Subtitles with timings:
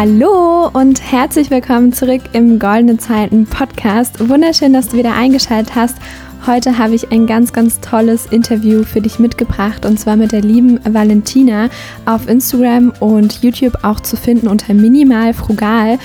[0.00, 4.28] Hallo und herzlich willkommen zurück im Goldene Zeiten Podcast.
[4.28, 5.96] Wunderschön, dass du wieder eingeschaltet hast.
[6.46, 10.42] Heute habe ich ein ganz, ganz tolles Interview für dich mitgebracht und zwar mit der
[10.42, 11.68] lieben Valentina
[12.06, 15.98] auf Instagram und YouTube auch zu finden unter Minimal Frugal.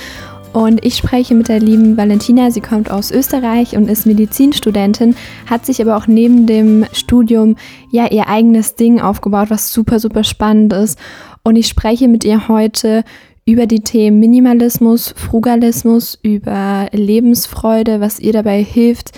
[0.52, 2.50] Und ich spreche mit der lieben Valentina.
[2.50, 5.14] Sie kommt aus Österreich und ist Medizinstudentin,
[5.48, 7.54] hat sich aber auch neben dem Studium
[7.92, 10.98] ja ihr eigenes Ding aufgebaut, was super, super spannend ist.
[11.44, 13.04] Und ich spreche mit ihr heute
[13.46, 19.12] über die Themen Minimalismus, Frugalismus, über Lebensfreude, was ihr dabei hilft,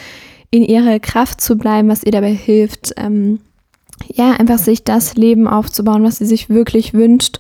[0.50, 3.40] in ihrer Kraft zu bleiben, was ihr dabei hilft, ähm,
[4.12, 7.38] ja, einfach sich das Leben aufzubauen, was sie sich wirklich wünscht.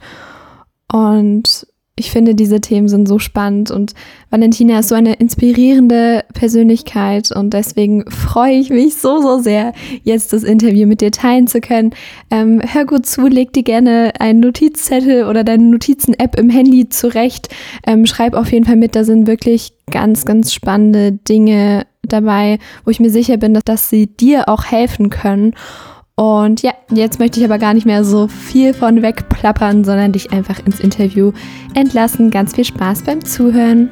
[0.90, 1.66] Und
[1.98, 3.94] ich finde, diese Themen sind so spannend und
[4.28, 9.72] Valentina ist so eine inspirierende Persönlichkeit und deswegen freue ich mich so, so sehr,
[10.04, 11.94] jetzt das Interview mit dir teilen zu können.
[12.30, 17.48] Ähm, hör gut zu, leg dir gerne einen Notizzettel oder deine Notizen-App im Handy zurecht.
[17.86, 22.90] Ähm, schreib auf jeden Fall mit, da sind wirklich ganz, ganz spannende Dinge dabei, wo
[22.90, 25.54] ich mir sicher bin, dass, dass sie dir auch helfen können.
[26.18, 30.32] Und ja, jetzt möchte ich aber gar nicht mehr so viel von wegplappern, sondern dich
[30.32, 31.32] einfach ins Interview
[31.74, 32.30] entlassen.
[32.30, 33.90] Ganz viel Spaß beim Zuhören.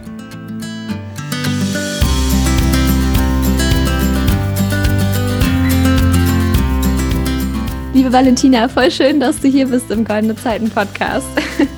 [7.92, 11.28] Liebe Valentina, voll schön, dass du hier bist im Goldene Zeiten Podcast.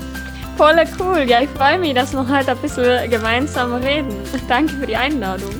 [0.56, 1.27] Voll cool.
[1.28, 4.08] Ja, ich freue mich, dass wir heute ein bisschen gemeinsam reden.
[4.48, 5.50] Danke für die Einladung.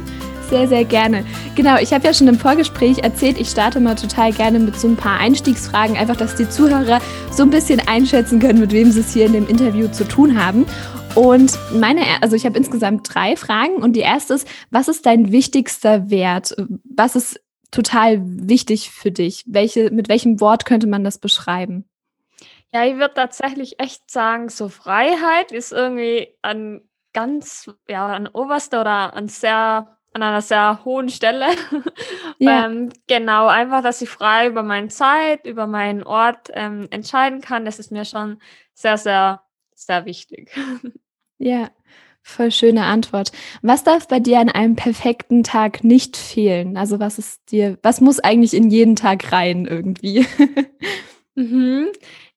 [0.49, 1.25] Sehr, sehr gerne.
[1.57, 4.87] Genau, ich habe ja schon im Vorgespräch erzählt, ich starte mal total gerne mit so
[4.87, 7.01] ein paar Einstiegsfragen, einfach, dass die Zuhörer
[7.33, 10.41] so ein bisschen einschätzen können, mit wem sie es hier in dem Interview zu tun
[10.41, 10.65] haben.
[11.17, 15.33] Und meine, also ich habe insgesamt drei Fragen und die erste ist, was ist dein
[15.33, 16.55] wichtigster Wert?
[16.85, 17.41] Was ist
[17.73, 19.43] total wichtig für dich?
[19.49, 21.89] Welche, mit welchem Wort könnte man das beschreiben?
[22.73, 26.83] Ja, ich würde tatsächlich echt sagen, so Freiheit ist irgendwie an
[27.13, 31.47] ganz, ja, an oberster oder an sehr an einer sehr hohen Stelle.
[32.39, 32.67] Ja.
[32.67, 37.65] ähm, genau, einfach, dass ich frei über meine Zeit, über meinen Ort ähm, entscheiden kann,
[37.65, 38.43] das ist mir schon
[38.75, 39.43] sehr, sehr,
[39.75, 40.51] sehr wichtig.
[41.39, 41.71] Ja,
[42.23, 43.31] voll schöne Antwort.
[43.61, 46.79] Was darf bei dir an einem perfekten Tag nicht fehlen?
[46.79, 50.27] Also was ist dir, was muss eigentlich in jeden Tag rein irgendwie?
[51.35, 51.89] mhm.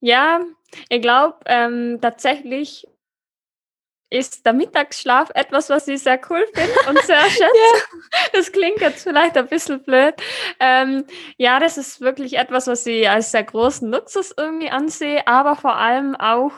[0.01, 0.41] Ja,
[0.89, 2.87] ich glaube ähm, tatsächlich
[4.09, 7.43] ist der Mittagsschlaf etwas, was ich sehr cool finde und sehr schätze.
[7.43, 8.17] ja.
[8.33, 10.15] Das klingt jetzt vielleicht ein bisschen blöd.
[10.59, 11.05] Ähm,
[11.37, 15.75] ja, das ist wirklich etwas, was ich als sehr großen Luxus irgendwie ansehe, aber vor
[15.75, 16.51] allem auch,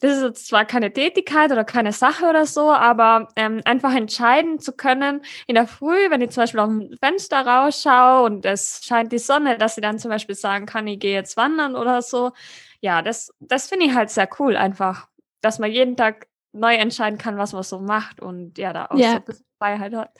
[0.00, 4.58] das ist jetzt zwar keine Tätigkeit oder keine Sache oder so, aber ähm, einfach entscheiden
[4.58, 8.82] zu können in der Früh, wenn ich zum Beispiel auf dem Fenster rausschaue und es
[8.84, 12.02] scheint die Sonne, dass ich dann zum Beispiel sagen kann, ich gehe jetzt wandern oder
[12.02, 12.32] so.
[12.80, 15.08] Ja, das, das finde ich halt sehr cool einfach,
[15.40, 18.96] dass man jeden Tag neu entscheiden kann, was man so macht und ja, da auch
[18.96, 19.10] ja.
[19.10, 20.10] so ein bisschen Freiheit hat.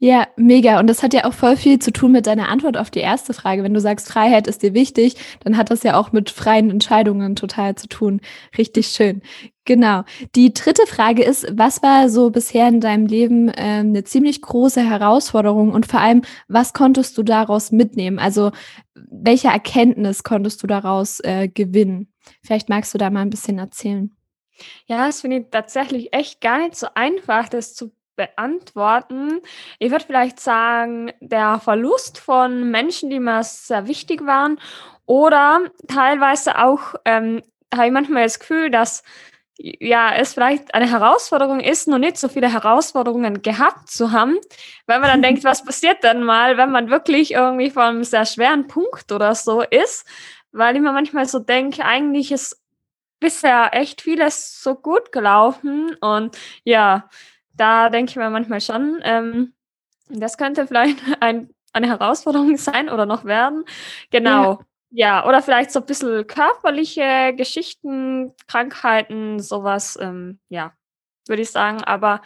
[0.00, 0.78] Ja, mega.
[0.78, 3.34] Und das hat ja auch voll viel zu tun mit deiner Antwort auf die erste
[3.34, 3.64] Frage.
[3.64, 7.34] Wenn du sagst, Freiheit ist dir wichtig, dann hat das ja auch mit freien Entscheidungen
[7.34, 8.20] total zu tun.
[8.56, 9.22] Richtig schön.
[9.64, 10.04] Genau.
[10.36, 14.80] Die dritte Frage ist, was war so bisher in deinem Leben äh, eine ziemlich große
[14.88, 18.20] Herausforderung und vor allem, was konntest du daraus mitnehmen?
[18.20, 18.52] Also,
[18.94, 22.12] welche Erkenntnis konntest du daraus äh, gewinnen?
[22.44, 24.16] Vielleicht magst du da mal ein bisschen erzählen.
[24.86, 29.40] Ja, das finde ich tatsächlich echt gar nicht so einfach, das zu beantworten.
[29.78, 34.58] Ich würde vielleicht sagen, der Verlust von Menschen, die mir sehr wichtig waren
[35.06, 37.42] oder teilweise auch, ähm,
[37.72, 39.02] habe ich manchmal das Gefühl, dass
[39.60, 44.36] ja, es vielleicht eine Herausforderung ist, noch nicht so viele Herausforderungen gehabt zu haben,
[44.86, 48.24] weil man dann denkt, was passiert denn mal, wenn man wirklich irgendwie vor einem sehr
[48.24, 50.06] schweren Punkt oder so ist,
[50.52, 52.56] weil ich mir manchmal so denke, eigentlich ist
[53.20, 57.08] bisher echt vieles so gut gelaufen und ja,
[57.54, 59.54] da denke ich mir manchmal schon, ähm,
[60.08, 63.64] das könnte vielleicht ein, eine Herausforderung sein oder noch werden.
[64.10, 64.60] Genau.
[64.90, 65.20] Ja.
[65.20, 70.72] ja, oder vielleicht so ein bisschen körperliche Geschichten, Krankheiten, sowas, ähm, ja,
[71.26, 71.84] würde ich sagen.
[71.84, 72.22] Aber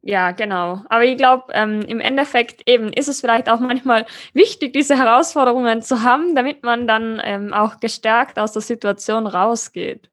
[0.00, 0.84] ja, genau.
[0.88, 5.82] Aber ich glaube, ähm, im Endeffekt eben ist es vielleicht auch manchmal wichtig, diese Herausforderungen
[5.82, 10.08] zu haben, damit man dann ähm, auch gestärkt aus der Situation rausgeht.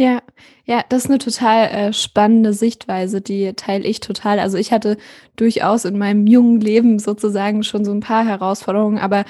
[0.00, 0.22] Ja,
[0.64, 4.38] ja, das ist eine total äh, spannende Sichtweise, die teile ich total.
[4.38, 4.96] Also ich hatte
[5.34, 9.24] durchaus in meinem jungen Leben sozusagen schon so ein paar Herausforderungen, aber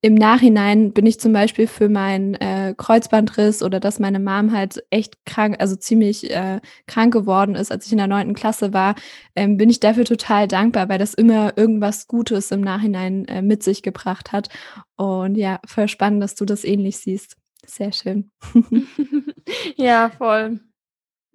[0.00, 4.82] im Nachhinein bin ich zum Beispiel für meinen äh, Kreuzbandriss oder dass meine Mom halt
[4.88, 8.94] echt krank, also ziemlich äh, krank geworden ist, als ich in der neunten Klasse war,
[9.36, 13.62] ähm, bin ich dafür total dankbar, weil das immer irgendwas Gutes im Nachhinein äh, mit
[13.62, 14.48] sich gebracht hat.
[14.96, 17.36] Und ja, voll spannend, dass du das ähnlich siehst.
[17.66, 18.30] Sehr schön.
[19.76, 20.60] Ja, voll.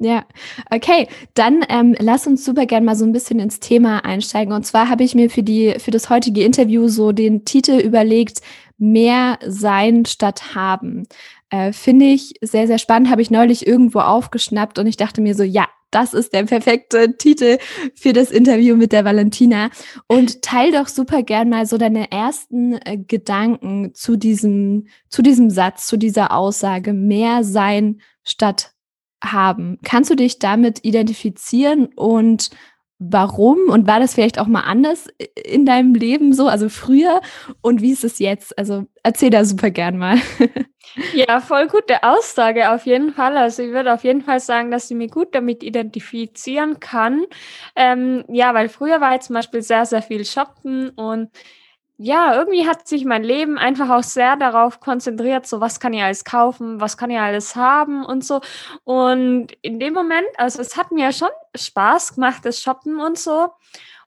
[0.01, 0.25] Ja,
[0.71, 1.07] okay.
[1.33, 4.53] Dann ähm, lass uns super gern mal so ein bisschen ins Thema einsteigen.
[4.53, 8.41] Und zwar habe ich mir für die für das heutige Interview so den Titel überlegt:
[8.77, 11.05] „Mehr sein statt haben“.
[11.49, 15.35] Äh, finde ich sehr, sehr spannend, habe ich neulich irgendwo aufgeschnappt und ich dachte mir
[15.35, 17.57] so: „Ja, das ist der perfekte Titel
[17.95, 19.69] für das Interview mit der Valentina.“
[20.07, 25.49] Und teile doch super gern mal so deine ersten, äh, Gedanken zu diesem zu diesem
[25.49, 28.73] Satz, zu dieser Aussage: „Mehr sein statt
[29.23, 29.79] haben.
[29.83, 32.49] Kannst du dich damit identifizieren und
[32.99, 33.57] warum?
[33.69, 37.21] Und war das vielleicht auch mal anders in deinem Leben so, also früher?
[37.61, 38.57] Und wie ist es jetzt?
[38.57, 40.17] Also erzähl da super gern mal.
[41.13, 43.37] Ja, voll gute Aussage auf jeden Fall.
[43.37, 47.25] Also ich würde auf jeden Fall sagen, dass ich mich gut damit identifizieren kann.
[47.75, 51.29] Ähm, ja, weil früher war ich zum Beispiel sehr, sehr viel shoppen und
[52.01, 56.01] ja, irgendwie hat sich mein Leben einfach auch sehr darauf konzentriert, so was kann ich
[56.01, 58.39] alles kaufen, was kann ich alles haben und so.
[58.85, 63.49] Und in dem Moment, also es hat mir schon Spaß gemacht, das Shoppen und so.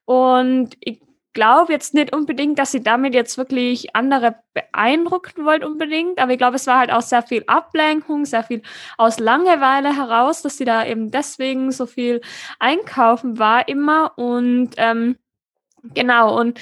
[0.07, 1.03] Und ich
[1.35, 6.39] glaube jetzt nicht unbedingt, dass ich damit jetzt wirklich andere beeindrucken wollte unbedingt, aber ich
[6.39, 8.63] glaube, es war halt auch sehr viel Ablenkung, sehr viel
[8.97, 12.23] aus Langeweile heraus, dass sie da eben deswegen so viel
[12.59, 15.19] einkaufen war immer und ähm,
[15.95, 16.59] genau und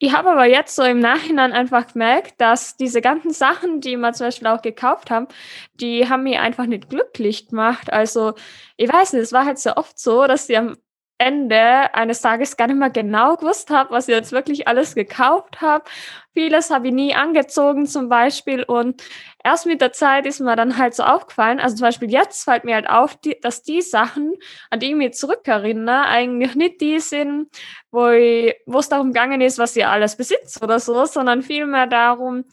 [0.00, 4.12] ich habe aber jetzt so im Nachhinein einfach gemerkt, dass diese ganzen Sachen, die wir
[4.14, 5.28] zum Beispiel auch gekauft haben,
[5.74, 7.92] die haben mich einfach nicht glücklich gemacht.
[7.92, 8.34] Also,
[8.78, 10.76] ich weiß nicht, es war halt sehr oft so, dass ich am
[11.20, 15.60] Ende eines Tages gar nicht mehr genau gewusst habe, was ich jetzt wirklich alles gekauft
[15.60, 15.84] habe.
[16.32, 19.02] Vieles habe ich nie angezogen zum Beispiel und
[19.44, 22.64] erst mit der Zeit ist mir dann halt so aufgefallen, also zum Beispiel jetzt fällt
[22.64, 24.32] mir halt auf, die, dass die Sachen,
[24.70, 27.48] an die ich mich zurückerinnere, eigentlich nicht die sind,
[27.90, 31.86] wo, ich, wo es darum gegangen ist, was ich alles besitze oder so, sondern vielmehr
[31.86, 32.44] darum,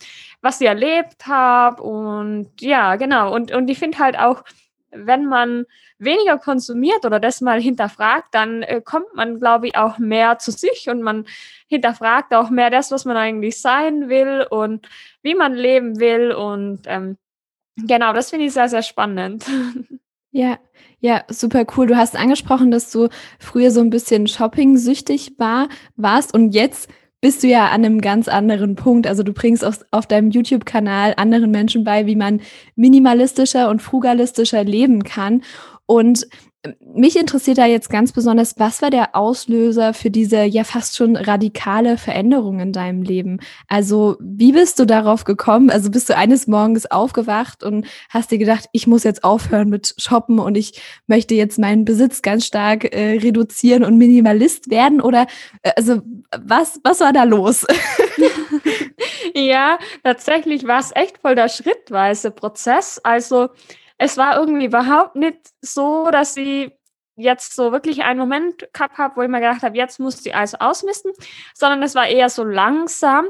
[0.41, 3.33] was ich erlebt habe und ja, genau.
[3.33, 4.43] Und, und ich finde halt auch,
[4.91, 5.65] wenn man
[5.99, 10.51] weniger konsumiert oder das mal hinterfragt, dann äh, kommt man, glaube ich, auch mehr zu
[10.51, 11.25] sich und man
[11.67, 14.87] hinterfragt auch mehr das, was man eigentlich sein will und
[15.21, 16.31] wie man leben will.
[16.31, 17.17] Und ähm,
[17.75, 19.45] genau, das finde ich sehr, sehr spannend.
[20.31, 20.59] Ja,
[20.99, 21.87] ja, super cool.
[21.87, 23.07] Du hast angesprochen, dass du
[23.39, 26.89] früher so ein bisschen shopping-süchtig war warst und jetzt
[27.21, 29.07] bist du ja an einem ganz anderen Punkt.
[29.07, 32.41] Also, du bringst auf auf deinem YouTube-Kanal anderen Menschen bei, wie man
[32.75, 35.43] minimalistischer und frugalistischer leben kann.
[35.85, 36.27] Und
[36.81, 41.15] mich interessiert da jetzt ganz besonders, was war der Auslöser für diese ja fast schon
[41.15, 43.39] radikale Veränderung in deinem Leben?
[43.67, 45.69] Also, wie bist du darauf gekommen?
[45.69, 49.95] Also, bist du eines Morgens aufgewacht und hast dir gedacht, ich muss jetzt aufhören mit
[49.97, 55.01] Shoppen und ich möchte jetzt meinen Besitz ganz stark äh, reduzieren und Minimalist werden?
[55.01, 55.27] Oder
[55.63, 56.01] äh, also,
[56.37, 57.65] was, was war da los?
[59.35, 62.99] ja, tatsächlich war es echt voll der schrittweise Prozess.
[63.03, 63.49] Also,
[63.97, 66.71] es war irgendwie überhaupt nicht so, dass ich
[67.15, 70.35] jetzt so wirklich einen Moment gehabt habe, wo ich mir gedacht habe, jetzt muss ich
[70.35, 71.11] alles ausmisten,
[71.55, 73.27] sondern es war eher so langsam.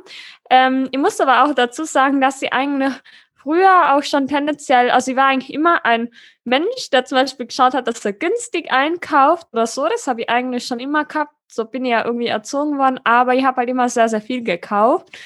[0.49, 2.93] Ähm, ich muss aber auch dazu sagen, dass ich eigentlich
[3.33, 6.09] früher auch schon tendenziell, also ich war eigentlich immer ein
[6.43, 9.87] Mensch, der zum Beispiel geschaut hat, dass er günstig einkauft oder so.
[9.87, 11.33] Das habe ich eigentlich schon immer gehabt.
[11.49, 14.43] So bin ich ja irgendwie erzogen worden, aber ich habe halt immer sehr, sehr viel
[14.43, 15.17] gekauft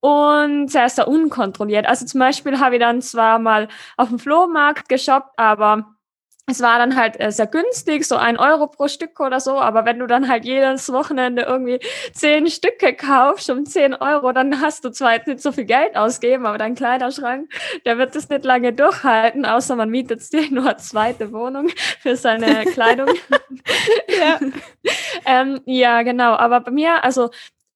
[0.00, 1.86] und sehr, sehr unkontrolliert.
[1.86, 5.94] Also zum Beispiel habe ich dann zwar mal auf dem Flohmarkt geshoppt, aber
[6.50, 9.58] es war dann halt äh, sehr günstig, so ein Euro pro Stück oder so.
[9.58, 11.80] Aber wenn du dann halt jedes Wochenende irgendwie
[12.12, 15.96] zehn Stücke kaufst um zehn Euro, dann hast du zwar jetzt nicht so viel Geld
[15.96, 17.50] ausgeben, aber dein Kleiderschrank,
[17.84, 21.68] der wird das nicht lange durchhalten, außer man mietet dir nur eine zweite Wohnung
[22.00, 23.08] für seine Kleidung.
[24.08, 24.40] ja.
[25.26, 26.32] ähm, ja, genau.
[26.34, 27.30] Aber bei mir, also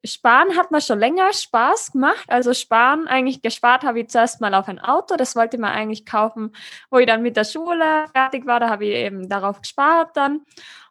[0.04, 2.24] Sparen hat mir schon länger Spaß gemacht.
[2.28, 5.16] Also Sparen, eigentlich gespart habe ich zuerst mal auf ein Auto.
[5.16, 6.52] Das wollte mir eigentlich kaufen,
[6.90, 8.60] wo ich dann mit der Schule fertig war.
[8.60, 10.42] Da habe ich eben darauf gespart dann.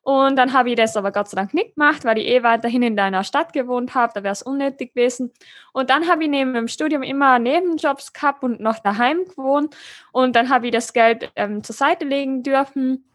[0.01, 2.83] Und dann habe ich das aber Gott sei Dank nicht gemacht, weil ich eh weiterhin
[2.83, 4.13] in deiner Stadt gewohnt habe.
[4.15, 5.31] Da wäre es unnötig gewesen.
[5.71, 9.75] Und dann habe ich neben dem Studium immer Nebenjobs gehabt und noch daheim gewohnt.
[10.11, 13.05] Und dann habe ich das Geld ähm, zur Seite legen dürfen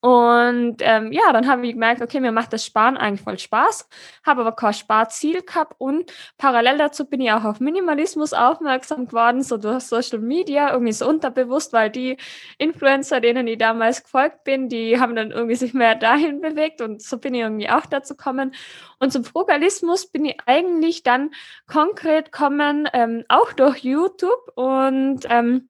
[0.00, 3.88] und ähm, ja, dann habe ich gemerkt, okay, mir macht das Sparen eigentlich voll Spaß,
[4.24, 9.42] habe aber kein Sparziel gehabt und parallel dazu bin ich auch auf Minimalismus aufmerksam geworden,
[9.42, 12.16] so durch Social Media, irgendwie so unterbewusst, weil die
[12.58, 17.02] Influencer, denen ich damals gefolgt bin, die haben dann irgendwie sich mehr dahin bewegt und
[17.02, 18.54] so bin ich irgendwie auch dazu gekommen.
[18.98, 21.30] Und zum Frugalismus bin ich eigentlich dann
[21.66, 25.68] konkret gekommen, ähm, auch durch YouTube und ähm,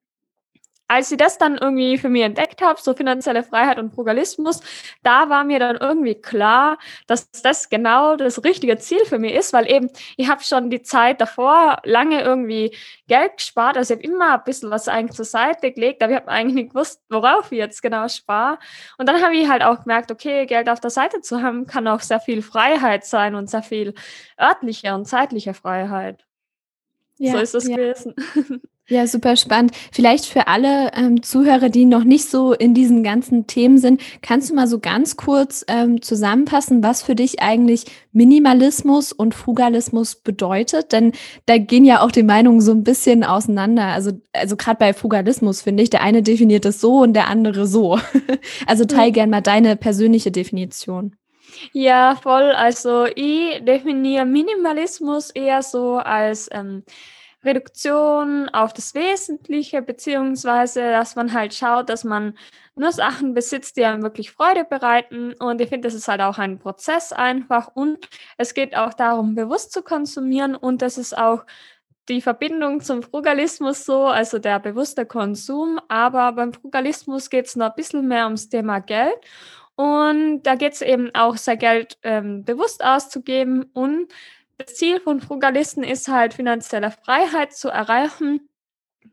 [0.88, 4.61] als ich das dann irgendwie für mich entdeckt habe, so finanzielle Freiheit und Frugalismus,
[5.02, 9.52] da war mir dann irgendwie klar, dass das genau das richtige Ziel für mich ist,
[9.52, 12.75] weil eben ich habe schon die Zeit davor lange irgendwie
[13.09, 16.19] Geld gespart, also ich habe immer ein bisschen was eigentlich zur Seite gelegt, aber ich
[16.19, 18.59] habe eigentlich nicht gewusst, worauf ich jetzt genau spare.
[18.99, 21.88] Und dann habe ich halt auch gemerkt, okay, Geld auf der Seite zu haben, kann
[21.88, 23.95] auch sehr viel Freiheit sein und sehr viel
[24.40, 26.25] örtliche und zeitliche Freiheit.
[27.18, 27.76] Ja, so ist es ja.
[27.76, 28.14] gewesen.
[28.88, 29.73] Ja, super spannend.
[29.90, 34.49] Vielleicht für alle ähm, Zuhörer, die noch nicht so in diesen ganzen Themen sind, kannst
[34.49, 40.92] du mal so ganz kurz ähm, zusammenfassen, was für dich eigentlich Minimalismus und Frugalismus bedeutet?
[40.92, 41.11] Denn
[41.46, 43.87] da gehen ja auch die Meinungen so ein bisschen auseinander.
[43.87, 47.66] Also, also gerade bei Frugalismus finde ich, der eine definiert es so und der andere
[47.66, 47.99] so.
[48.68, 49.14] also teil mhm.
[49.14, 51.16] gern mal deine persönliche Definition.
[51.73, 52.52] Ja, voll.
[52.52, 56.85] Also ich definiere Minimalismus eher so als ähm,
[57.44, 62.37] Reduktion auf das Wesentliche, beziehungsweise dass man halt schaut, dass man
[62.75, 65.32] nur Sachen besitzt, die einem wirklich Freude bereiten.
[65.35, 67.68] Und ich finde, das ist halt auch ein Prozess einfach.
[67.75, 70.56] Und es geht auch darum, bewusst zu konsumieren.
[70.56, 71.44] Und das ist auch
[72.08, 75.80] die Verbindung zum Frugalismus so, also der bewusste Konsum.
[75.88, 79.16] Aber beim Frugalismus geht es noch ein bisschen mehr ums Thema Geld.
[79.76, 84.09] Und da geht es eben auch sehr Geld ähm, bewusst auszugeben und
[84.59, 88.49] das Ziel von Frugalisten ist halt, finanzielle Freiheit zu erreichen.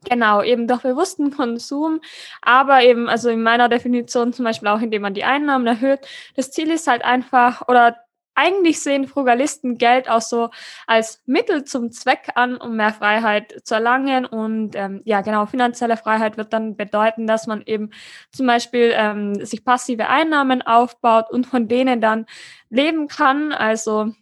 [0.09, 2.01] Genau, eben durch bewussten Konsum,
[2.41, 5.99] aber eben, also in meiner Definition zum Beispiel auch, indem man die Einnahmen erhöht.
[6.35, 8.02] Das Ziel ist halt einfach, oder
[8.35, 10.49] eigentlich sehen Frugalisten Geld auch so
[10.87, 14.25] als Mittel zum Zweck an, um mehr Freiheit zu erlangen.
[14.25, 17.91] Und ähm, ja, genau, finanzielle Freiheit wird dann bedeuten, dass man eben
[18.31, 22.25] zum Beispiel ähm, sich passive Einnahmen aufbaut und von denen dann
[22.69, 23.51] leben kann.
[23.51, 24.13] Also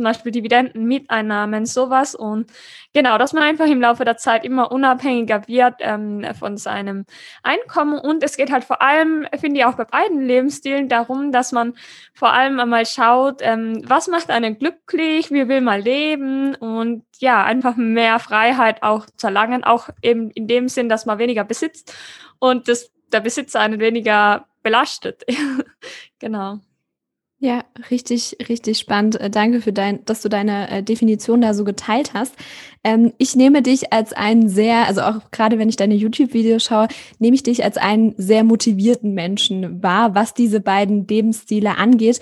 [0.00, 2.14] zum Beispiel Dividenden, Mieteinnahmen, sowas.
[2.14, 2.50] Und
[2.94, 7.04] genau, dass man einfach im Laufe der Zeit immer unabhängiger wird ähm, von seinem
[7.42, 7.98] Einkommen.
[7.98, 11.74] Und es geht halt vor allem, finde ich auch bei beiden Lebensstilen darum, dass man
[12.14, 17.44] vor allem einmal schaut, ähm, was macht einen glücklich, wie will man leben und ja,
[17.44, 21.94] einfach mehr Freiheit auch zu erlangen, auch eben in dem Sinn, dass man weniger besitzt
[22.38, 25.24] und das, der Besitzer einen weniger belastet.
[26.18, 26.60] genau.
[27.42, 29.18] Ja, richtig, richtig spannend.
[29.18, 32.34] Äh, danke für dein, dass du deine äh, Definition da so geteilt hast.
[32.84, 36.88] Ähm, ich nehme dich als einen sehr, also auch gerade wenn ich deine YouTube-Videos schaue,
[37.18, 42.20] nehme ich dich als einen sehr motivierten Menschen wahr, was diese beiden Lebensstile angeht.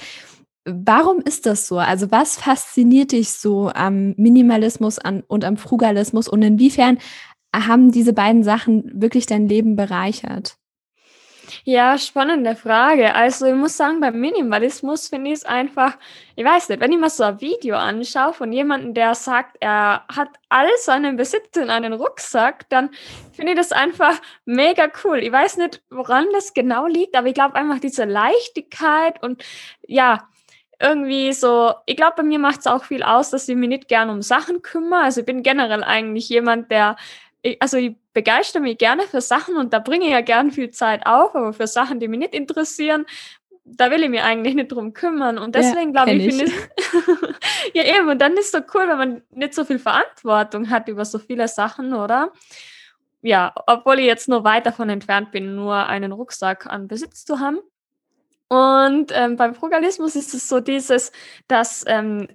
[0.64, 1.78] Warum ist das so?
[1.78, 6.98] Also was fasziniert dich so am Minimalismus an, und am Frugalismus und inwiefern
[7.56, 10.57] haben diese beiden Sachen wirklich dein Leben bereichert?
[11.64, 13.14] Ja, spannende Frage.
[13.14, 15.96] Also ich muss sagen, beim Minimalismus finde ich es einfach,
[16.36, 20.04] ich weiß nicht, wenn ich mir so ein Video anschaue von jemandem, der sagt, er
[20.08, 22.90] hat all seinen Besitz in einen Rucksack, dann
[23.32, 25.18] finde ich das einfach mega cool.
[25.18, 29.44] Ich weiß nicht, woran das genau liegt, aber ich glaube einfach diese Leichtigkeit und
[29.86, 30.28] ja,
[30.80, 33.88] irgendwie so, ich glaube, bei mir macht es auch viel aus, dass ich mich nicht
[33.88, 35.02] gern um Sachen kümmere.
[35.02, 36.96] Also ich bin generell eigentlich jemand, der
[37.60, 41.06] also ich begeistere mich gerne für Sachen und da bringe ich ja gern viel Zeit
[41.06, 43.06] auf, aber für Sachen, die mich nicht interessieren,
[43.64, 45.38] da will ich mich eigentlich nicht drum kümmern.
[45.38, 46.52] Und deswegen ja, glaube ich, ich.
[47.74, 48.08] ja, eben.
[48.08, 51.20] Und dann ist es so cool, wenn man nicht so viel Verantwortung hat über so
[51.20, 52.32] viele Sachen, oder?
[53.22, 57.38] Ja, obwohl ich jetzt nur weit davon entfernt bin, nur einen Rucksack an Besitz zu
[57.38, 57.60] haben.
[58.48, 61.12] Und ähm, beim Frugalismus ist es so dieses,
[61.46, 62.26] dass ähm,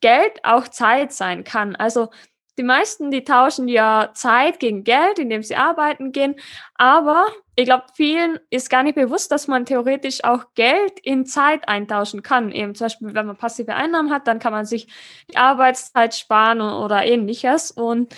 [0.00, 1.74] Geld auch Zeit sein kann.
[1.74, 2.10] Also
[2.58, 6.36] die meisten, die tauschen ja Zeit gegen Geld, indem sie arbeiten gehen.
[6.74, 11.68] Aber ich glaube, vielen ist gar nicht bewusst, dass man theoretisch auch Geld in Zeit
[11.68, 12.52] eintauschen kann.
[12.52, 14.86] Eben zum Beispiel, wenn man passive Einnahmen hat, dann kann man sich
[15.30, 17.70] die Arbeitszeit sparen oder ähnliches.
[17.70, 18.14] Und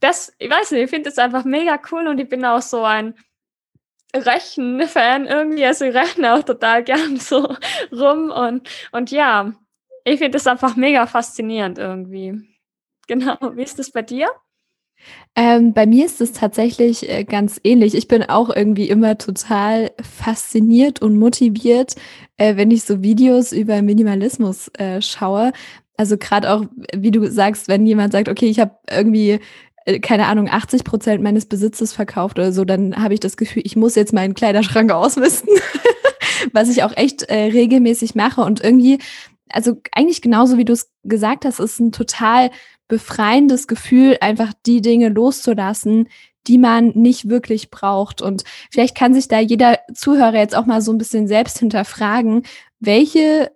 [0.00, 2.84] das, ich weiß nicht, ich finde das einfach mega cool und ich bin auch so
[2.84, 3.14] ein
[4.14, 5.64] Rechenfan irgendwie.
[5.64, 7.54] Also ich rechne auch total gern so
[7.92, 9.52] rum und, und ja,
[10.04, 12.49] ich finde das einfach mega faszinierend irgendwie.
[13.08, 13.36] Genau.
[13.54, 14.28] Wie ist das bei dir?
[15.34, 17.94] Ähm, bei mir ist es tatsächlich äh, ganz ähnlich.
[17.94, 21.94] Ich bin auch irgendwie immer total fasziniert und motiviert,
[22.36, 25.52] äh, wenn ich so Videos über Minimalismus äh, schaue.
[25.96, 26.64] Also gerade auch,
[26.94, 29.40] wie du sagst, wenn jemand sagt, okay, ich habe irgendwie
[29.84, 33.62] äh, keine Ahnung, 80 Prozent meines Besitzes verkauft oder so, dann habe ich das Gefühl,
[33.64, 35.54] ich muss jetzt meinen Kleiderschrank ausmisten,
[36.52, 38.42] was ich auch echt äh, regelmäßig mache.
[38.42, 38.98] Und irgendwie,
[39.48, 42.50] also eigentlich genauso wie du es gesagt hast, ist ein total
[42.90, 46.08] befreiendes Gefühl, einfach die Dinge loszulassen,
[46.46, 48.20] die man nicht wirklich braucht.
[48.20, 52.42] Und vielleicht kann sich da jeder Zuhörer jetzt auch mal so ein bisschen selbst hinterfragen,
[52.80, 53.50] welche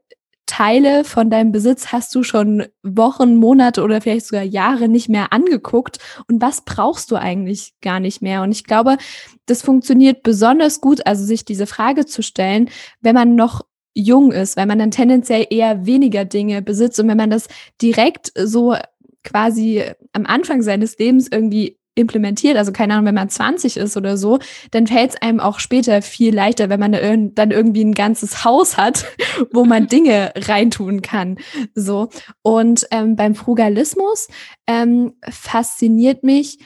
[0.46, 5.32] Teile von deinem Besitz hast du schon Wochen, Monate oder vielleicht sogar Jahre nicht mehr
[5.32, 5.98] angeguckt
[6.28, 8.42] und was brauchst du eigentlich gar nicht mehr?
[8.42, 8.98] Und ich glaube,
[9.46, 12.68] das funktioniert besonders gut, also sich diese Frage zu stellen,
[13.00, 13.62] wenn man noch
[13.94, 17.48] jung ist, weil man dann tendenziell eher weniger Dinge besitzt und wenn man das
[17.80, 18.76] direkt so
[19.24, 24.16] quasi am Anfang seines Lebens irgendwie implementiert, also keine Ahnung, wenn man 20 ist oder
[24.16, 24.38] so,
[24.72, 28.76] dann fällt es einem auch später viel leichter, wenn man dann irgendwie ein ganzes Haus
[28.76, 29.06] hat,
[29.52, 31.38] wo man Dinge reintun kann.
[31.74, 32.08] So.
[32.42, 34.28] Und ähm, beim Frugalismus
[34.66, 36.58] ähm, fasziniert mich,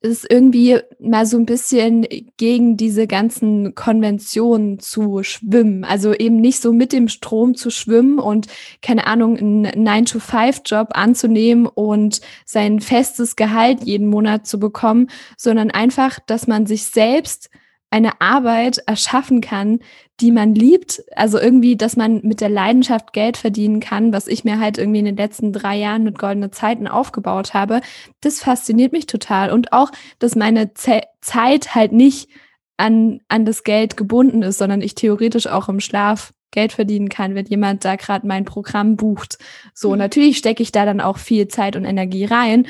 [0.00, 5.84] ist irgendwie mal so ein bisschen gegen diese ganzen Konventionen zu schwimmen.
[5.84, 8.46] Also eben nicht so mit dem Strom zu schwimmen und
[8.82, 16.18] keine Ahnung, einen 9-to-5-Job anzunehmen und sein festes Gehalt jeden Monat zu bekommen, sondern einfach,
[16.26, 17.50] dass man sich selbst
[17.90, 19.80] eine Arbeit erschaffen kann,
[20.20, 21.02] die man liebt.
[21.14, 24.98] Also irgendwie, dass man mit der Leidenschaft Geld verdienen kann, was ich mir halt irgendwie
[24.98, 27.80] in den letzten drei Jahren mit goldene Zeiten aufgebaut habe.
[28.20, 29.52] Das fasziniert mich total.
[29.52, 32.28] Und auch, dass meine Ze Zeit halt nicht
[32.76, 37.34] an, an das Geld gebunden ist, sondern ich theoretisch auch im Schlaf Geld verdienen kann,
[37.34, 39.38] wenn jemand da gerade mein Programm bucht.
[39.74, 39.98] So, mhm.
[39.98, 42.66] natürlich stecke ich da dann auch viel Zeit und Energie rein,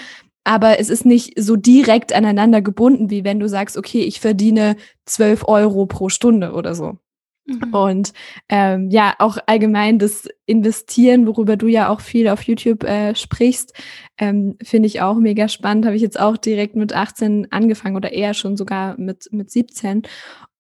[0.47, 4.77] aber es ist nicht so direkt aneinander gebunden, wie wenn du sagst, okay, ich verdiene
[5.05, 6.99] 12 Euro pro Stunde oder so.
[7.47, 7.75] Mhm.
[7.75, 8.13] Und
[8.49, 13.73] ähm, ja, auch allgemein das Investieren, worüber du ja auch viel auf YouTube äh, sprichst,
[14.19, 15.87] ähm, finde ich auch mega spannend.
[15.87, 20.03] Habe ich jetzt auch direkt mit 18 angefangen oder eher schon sogar mit, mit 17.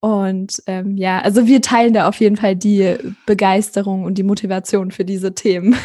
[0.00, 4.92] Und ähm, ja, also wir teilen da auf jeden Fall die Begeisterung und die Motivation
[4.92, 5.76] für diese Themen.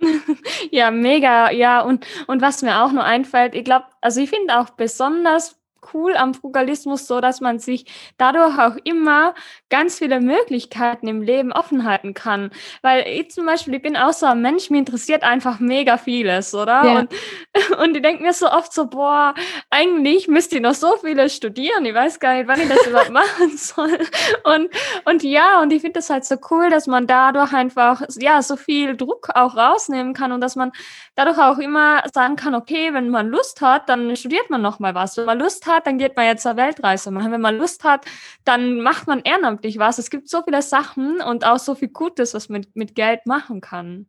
[0.70, 1.50] ja, mega.
[1.50, 5.56] Ja, und, und was mir auch nur einfällt, ich glaube, also ich finde auch besonders
[5.94, 7.86] cool am Frugalismus so, dass man sich
[8.18, 9.34] dadurch auch immer
[9.70, 12.50] ganz viele Möglichkeiten im Leben offen halten kann.
[12.82, 16.54] Weil ich zum Beispiel, ich bin auch so ein Mensch, mir interessiert einfach mega vieles,
[16.54, 16.84] oder?
[16.84, 16.98] Ja.
[16.98, 17.14] Und,
[17.82, 19.34] und ich denke mir so oft so, boah,
[19.70, 21.84] eigentlich müsste ich noch so vieles studieren.
[21.84, 23.98] Ich weiß gar nicht, wann ich das überhaupt machen soll.
[24.44, 24.70] Und,
[25.04, 28.56] und ja, und ich finde das halt so cool, dass man dadurch einfach, ja, so
[28.56, 30.72] viel Druck auch rausnehmen kann und dass man
[31.14, 34.94] dadurch auch immer sagen kann, okay, wenn man Lust hat, dann studiert man noch mal
[34.94, 35.16] was.
[35.16, 37.32] Wenn man Lust hat, dann geht man jetzt zur Weltreise machen.
[37.32, 38.06] Wenn man Lust hat,
[38.44, 39.98] dann macht man ehrenamtlich was.
[39.98, 43.26] Es gibt so viele Sachen und auch so viel Gutes, was man mit, mit Geld
[43.26, 44.06] machen kann.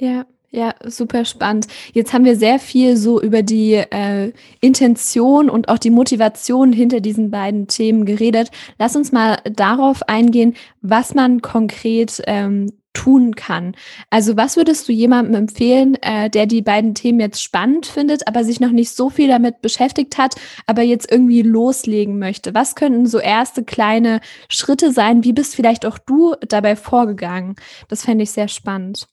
[0.00, 1.66] Ja, ja, super spannend.
[1.94, 7.00] Jetzt haben wir sehr viel so über die äh, Intention und auch die Motivation hinter
[7.00, 8.50] diesen beiden Themen geredet.
[8.78, 13.74] Lass uns mal darauf eingehen, was man konkret ähm, tun kann.
[14.10, 18.44] Also was würdest du jemandem empfehlen, äh, der die beiden Themen jetzt spannend findet, aber
[18.44, 20.34] sich noch nicht so viel damit beschäftigt hat,
[20.66, 22.54] aber jetzt irgendwie loslegen möchte?
[22.54, 25.24] Was könnten so erste kleine Schritte sein?
[25.24, 27.56] Wie bist vielleicht auch du dabei vorgegangen?
[27.88, 29.06] Das fände ich sehr spannend.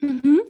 [0.00, 0.42] Mhm.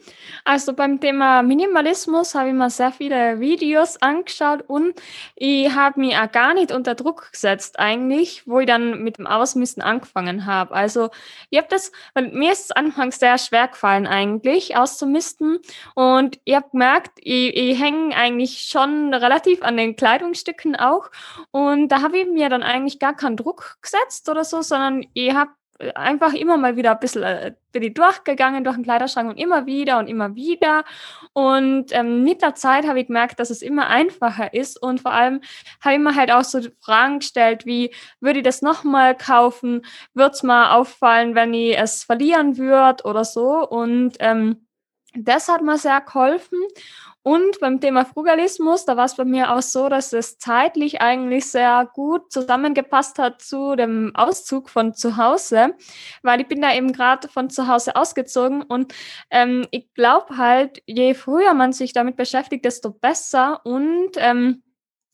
[0.44, 4.94] Also beim Thema Minimalismus habe ich mir sehr viele Videos angeschaut und
[5.36, 9.26] ich habe mich auch gar nicht unter Druck gesetzt eigentlich, wo ich dann mit dem
[9.26, 10.74] Ausmisten angefangen habe.
[10.74, 11.10] Also
[11.50, 15.60] ich habe das, weil mir ist es anfangs sehr schwer gefallen eigentlich auszumisten
[15.94, 21.10] und ich habe gemerkt, ich, ich hänge eigentlich schon relativ an den Kleidungsstücken auch
[21.52, 25.32] und da habe ich mir dann eigentlich gar keinen Druck gesetzt oder so, sondern ich
[25.32, 25.50] habe
[25.94, 29.66] einfach immer mal wieder ein bisschen äh, bin ich durchgegangen durch den Kleiderschrank und immer
[29.66, 30.84] wieder und immer wieder.
[31.32, 35.12] Und ähm, mit der Zeit habe ich gemerkt, dass es immer einfacher ist und vor
[35.12, 35.40] allem
[35.80, 39.82] habe ich mir halt auch so Fragen gestellt, wie würde ich das nochmal kaufen?
[40.14, 43.68] Wird es mal auffallen, wenn ich es verlieren würde oder so?
[43.68, 44.66] Und ähm,
[45.16, 46.58] das hat mir sehr geholfen.
[47.22, 51.46] Und beim Thema Frugalismus, da war es bei mir auch so, dass es zeitlich eigentlich
[51.46, 55.74] sehr gut zusammengepasst hat zu dem Auszug von zu Hause,
[56.22, 58.92] weil ich bin da eben gerade von zu Hause ausgezogen und
[59.30, 64.62] ähm, ich glaube halt, je früher man sich damit beschäftigt, desto besser und ähm,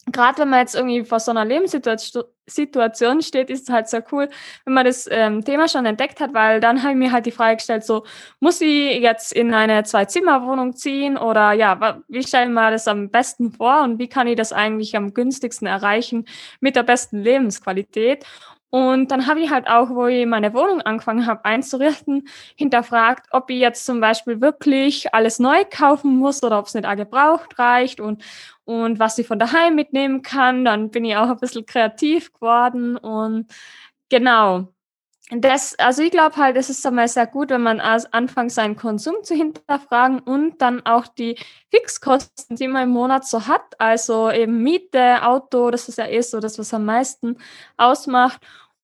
[0.07, 4.29] gerade wenn man jetzt irgendwie vor so einer Lebenssituation steht, ist es halt sehr cool,
[4.65, 7.31] wenn man das ähm, Thema schon entdeckt hat, weil dann habe ich mir halt die
[7.31, 8.05] Frage gestellt, so,
[8.41, 13.11] muss ich jetzt in eine Zwei-Zimmer-Wohnung ziehen oder ja, wie stelle ich mir das am
[13.11, 16.25] besten vor und wie kann ich das eigentlich am günstigsten erreichen
[16.61, 18.25] mit der besten Lebensqualität?
[18.71, 23.51] Und dann habe ich halt auch, wo ich meine Wohnung angefangen habe einzurichten, hinterfragt, ob
[23.51, 27.59] ich jetzt zum Beispiel wirklich alles neu kaufen muss oder ob es nicht auch gebraucht
[27.59, 28.23] reicht und,
[28.65, 30.65] und was ich von daheim mitnehmen kann.
[30.65, 33.47] Dann bin ich auch ein bisschen kreativ geworden und
[34.09, 34.69] genau.
[35.33, 39.15] Das, also ich glaube halt, es ist einmal sehr gut, wenn man anfängt, seinen Konsum
[39.23, 41.39] zu hinterfragen und dann auch die
[41.71, 46.21] Fixkosten, die man im Monat so hat, also eben Miete, Auto, das ist ja eh
[46.21, 47.37] so das, was am meisten
[47.77, 48.41] ausmacht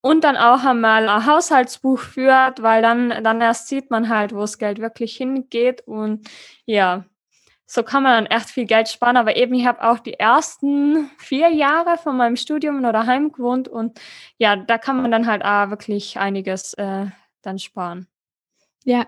[0.07, 4.41] und dann auch einmal ein Haushaltsbuch führt, weil dann, dann erst sieht man halt, wo
[4.43, 5.81] das Geld wirklich hingeht.
[5.81, 6.29] Und
[6.65, 7.05] ja,
[7.67, 9.17] so kann man dann echt viel Geld sparen.
[9.17, 13.67] Aber eben, ich habe auch die ersten vier Jahre von meinem Studium noch daheim gewohnt
[13.67, 14.01] und
[14.39, 17.07] ja, da kann man dann halt auch wirklich einiges äh,
[17.43, 18.07] dann sparen.
[18.85, 19.07] Ja,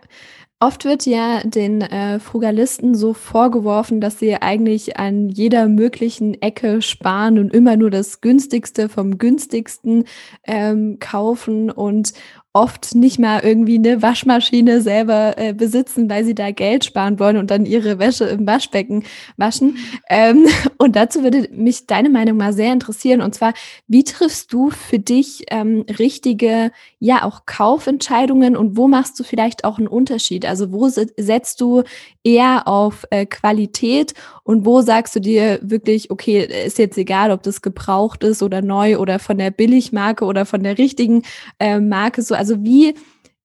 [0.60, 6.82] Oft wird ja den äh, Frugalisten so vorgeworfen, dass sie eigentlich an jeder möglichen Ecke
[6.82, 10.04] sparen und immer nur das günstigste vom günstigsten
[10.44, 12.12] ähm, kaufen und
[12.58, 17.36] oft nicht mal irgendwie eine Waschmaschine selber äh, besitzen, weil sie da Geld sparen wollen
[17.36, 19.04] und dann ihre Wäsche im Waschbecken
[19.36, 19.76] waschen.
[20.08, 20.46] Ähm,
[20.78, 23.20] und dazu würde mich deine Meinung mal sehr interessieren.
[23.20, 23.52] Und zwar,
[23.86, 29.64] wie triffst du für dich ähm, richtige, ja, auch Kaufentscheidungen und wo machst du vielleicht
[29.64, 30.44] auch einen Unterschied?
[30.48, 31.82] Also wo setzt du
[32.24, 37.42] eher auf äh, Qualität und wo sagst du dir wirklich, okay, ist jetzt egal, ob
[37.42, 41.22] das gebraucht ist oder neu oder von der Billigmarke oder von der richtigen
[41.58, 42.34] äh, Marke so.
[42.34, 42.94] Also wie,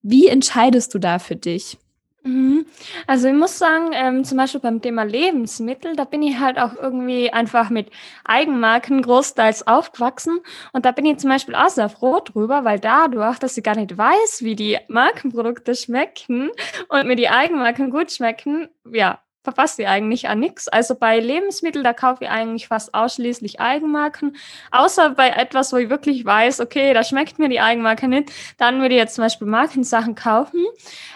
[0.02, 1.78] wie entscheidest du da für dich?
[2.26, 2.66] Mhm.
[3.06, 6.74] Also ich muss sagen, ähm, zum Beispiel beim Thema Lebensmittel, da bin ich halt auch
[6.76, 7.92] irgendwie einfach mit
[8.24, 10.40] Eigenmarken großteils aufgewachsen.
[10.72, 13.76] Und da bin ich zum Beispiel auch sehr froh drüber, weil dadurch, dass ich gar
[13.76, 16.50] nicht weiß, wie die Markenprodukte schmecken
[16.88, 20.68] und mir die Eigenmarken gut schmecken, ja, verpasse ich eigentlich an nichts.
[20.68, 24.38] Also bei Lebensmitteln, da kaufe ich eigentlich fast ausschließlich Eigenmarken.
[24.72, 28.82] Außer bei etwas, wo ich wirklich weiß, okay, da schmeckt mir die Eigenmarke nicht, dann
[28.82, 30.66] würde ich jetzt zum Beispiel Markensachen kaufen.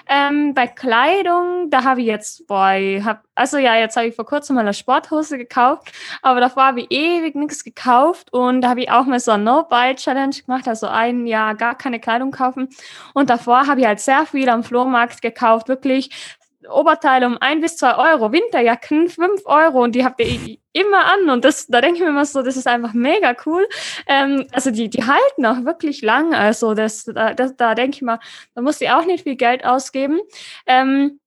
[0.09, 4.15] Ähm, bei Kleidung, da habe ich jetzt, boah, ich hab, also ja, jetzt habe ich
[4.15, 8.69] vor kurzem mal eine Sporthose gekauft, aber davor habe ich ewig nichts gekauft und da
[8.69, 12.69] habe ich auch mal so eine No-Buy-Challenge gemacht, also ein Jahr gar keine Kleidung kaufen.
[13.13, 16.36] Und davor habe ich halt sehr viel am Flohmarkt gekauft, wirklich
[16.69, 21.29] Oberteile um ein bis zwei Euro, Winterjacken fünf Euro und die habt ihr immer an
[21.29, 23.67] und das, da denke ich mir immer so, das ist einfach mega cool.
[24.07, 28.01] Ähm, also die, die halten auch wirklich lang, also das, da, das, da denke ich
[28.01, 28.19] mal,
[28.55, 30.19] da muss ich auch nicht viel Geld ausgeben.
[30.65, 31.19] Ähm,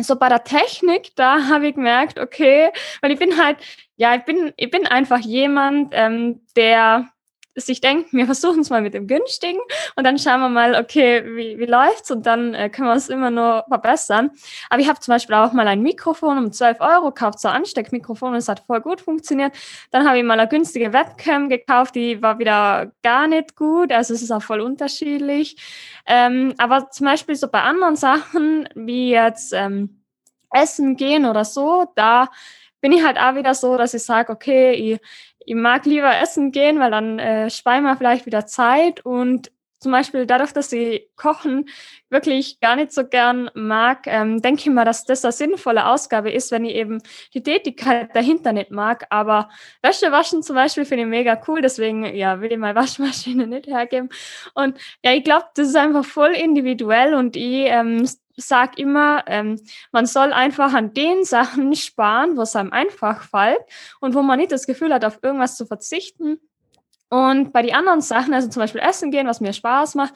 [0.00, 3.58] so bei der Technik, da habe ich gemerkt, okay, weil ich bin halt,
[3.96, 7.08] ja, ich bin, ich bin einfach jemand, ähm, der
[7.60, 9.60] sich denkt, wir versuchen es mal mit dem günstigen
[9.96, 13.08] und dann schauen wir mal, okay, wie, wie läuft's und dann äh, können wir es
[13.08, 14.30] immer nur verbessern.
[14.70, 17.56] Aber ich habe zum Beispiel auch mal ein Mikrofon um 12 Euro gekauft, so ein
[17.56, 19.52] Ansteckmikrofon und es hat voll gut funktioniert.
[19.90, 24.14] Dann habe ich mal eine günstige Webcam gekauft, die war wieder gar nicht gut, also
[24.14, 25.56] es ist auch voll unterschiedlich.
[26.06, 30.02] Ähm, aber zum Beispiel so bei anderen Sachen, wie jetzt ähm,
[30.50, 32.28] Essen gehen oder so, da
[32.80, 35.00] bin ich halt auch wieder so, dass ich sage, okay, ich
[35.48, 39.92] ich mag lieber essen gehen, weil dann äh, spare ich vielleicht wieder Zeit und zum
[39.92, 41.68] Beispiel dadurch, dass ich Kochen
[42.10, 46.30] wirklich gar nicht so gern mag, ähm, denke ich mal, dass das eine sinnvolle Ausgabe
[46.32, 47.00] ist, wenn ich eben
[47.32, 49.06] die Tätigkeit dahinter nicht mag.
[49.10, 49.48] Aber
[49.80, 53.68] Wäsche waschen zum Beispiel finde ich mega cool, deswegen ja, will ich meine Waschmaschine nicht
[53.68, 54.08] hergeben.
[54.54, 58.06] Und ja, ich glaube, das ist einfach voll individuell und ich ähm,
[58.38, 59.60] sage immer, ähm,
[59.92, 63.60] man soll einfach an den Sachen sparen, wo es einem einfach fällt
[64.00, 66.40] und wo man nicht das Gefühl hat, auf irgendwas zu verzichten.
[67.10, 70.14] Und bei den anderen Sachen, also zum Beispiel Essen gehen, was mir Spaß macht,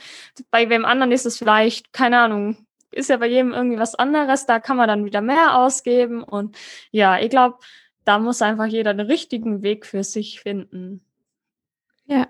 [0.51, 4.47] bei wem anderen ist es vielleicht, keine Ahnung, ist ja bei jedem irgendwie was anderes,
[4.47, 6.23] da kann man dann wieder mehr ausgeben.
[6.23, 6.57] Und
[6.91, 7.59] ja, ich glaube,
[8.05, 11.05] da muss einfach jeder den richtigen Weg für sich finden.
[12.13, 12.27] Ja,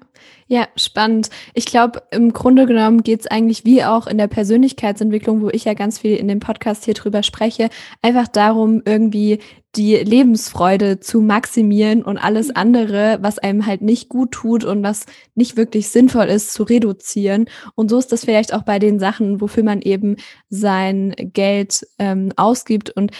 [0.46, 1.28] ja, spannend.
[1.54, 5.64] Ich glaube, im Grunde genommen geht es eigentlich wie auch in der Persönlichkeitsentwicklung, wo ich
[5.64, 7.68] ja ganz viel in dem Podcast hier drüber spreche,
[8.00, 9.40] einfach darum, irgendwie
[9.74, 12.56] die Lebensfreude zu maximieren und alles mhm.
[12.56, 17.46] andere, was einem halt nicht gut tut und was nicht wirklich sinnvoll ist, zu reduzieren.
[17.74, 20.14] Und so ist das vielleicht auch bei den Sachen, wofür man eben
[20.48, 22.90] sein Geld ähm, ausgibt.
[22.90, 23.10] Und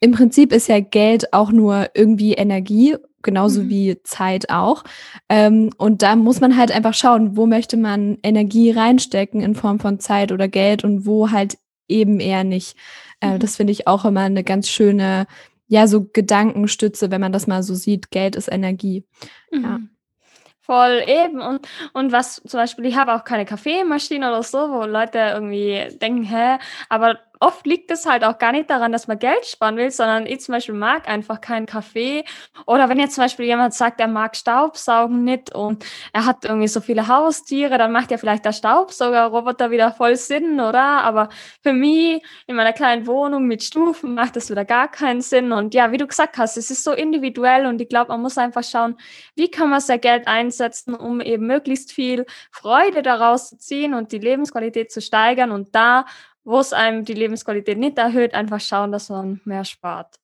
[0.00, 2.96] im Prinzip ist ja Geld auch nur irgendwie Energie
[3.28, 3.68] genauso mhm.
[3.68, 4.84] wie Zeit auch.
[5.28, 9.80] Ähm, und da muss man halt einfach schauen, wo möchte man Energie reinstecken in Form
[9.80, 12.74] von Zeit oder Geld und wo halt eben eher nicht.
[13.20, 13.38] Äh, mhm.
[13.40, 15.26] Das finde ich auch immer eine ganz schöne,
[15.66, 18.10] ja, so Gedankenstütze, wenn man das mal so sieht.
[18.10, 19.04] Geld ist Energie.
[19.50, 19.62] Mhm.
[19.62, 19.78] Ja.
[20.62, 21.42] Voll eben.
[21.42, 25.96] Und, und was zum Beispiel, ich habe auch keine Kaffeemaschine oder so, wo Leute irgendwie
[25.98, 29.76] denken, hä, aber oft liegt es halt auch gar nicht daran, dass man Geld sparen
[29.76, 32.24] will, sondern ich zum Beispiel mag einfach keinen Kaffee.
[32.66, 36.68] Oder wenn jetzt zum Beispiel jemand sagt, er mag Staubsaugen nicht und er hat irgendwie
[36.68, 40.82] so viele Haustiere, dann macht ja vielleicht der Staubsaugerroboter wieder voll Sinn, oder?
[40.82, 41.28] Aber
[41.62, 45.52] für mich in meiner kleinen Wohnung mit Stufen macht das wieder gar keinen Sinn.
[45.52, 48.38] Und ja, wie du gesagt hast, es ist so individuell und ich glaube, man muss
[48.38, 48.96] einfach schauen,
[49.34, 54.12] wie kann man sein Geld einsetzen, um eben möglichst viel Freude daraus zu ziehen und
[54.12, 56.04] die Lebensqualität zu steigern und da
[56.48, 60.16] wo es einem die Lebensqualität nicht erhöht, einfach schauen, dass man mehr spart.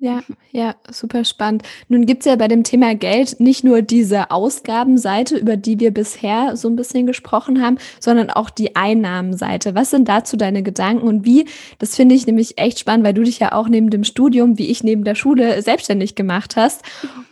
[0.00, 0.20] Ja,
[0.52, 1.64] ja, super spannend.
[1.88, 5.90] Nun gibt es ja bei dem Thema Geld nicht nur diese Ausgabenseite, über die wir
[5.90, 9.74] bisher so ein bisschen gesprochen haben, sondern auch die Einnahmenseite.
[9.74, 11.48] Was sind dazu deine Gedanken und wie?
[11.80, 14.70] Das finde ich nämlich echt spannend, weil du dich ja auch neben dem Studium, wie
[14.70, 16.82] ich neben der Schule, selbstständig gemacht hast.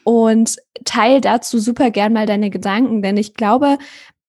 [0.03, 3.79] Und teil dazu super gern mal deine Gedanken, denn ich glaube,